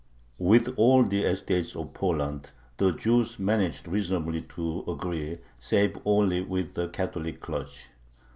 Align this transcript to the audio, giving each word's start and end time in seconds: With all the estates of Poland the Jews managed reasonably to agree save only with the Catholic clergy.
With 0.39 0.73
all 0.79 1.03
the 1.03 1.25
estates 1.25 1.75
of 1.75 1.93
Poland 1.93 2.49
the 2.77 2.89
Jews 2.91 3.37
managed 3.37 3.87
reasonably 3.87 4.41
to 4.57 4.83
agree 4.87 5.37
save 5.59 5.95
only 6.05 6.41
with 6.41 6.73
the 6.73 6.87
Catholic 6.89 7.39
clergy. 7.39 7.81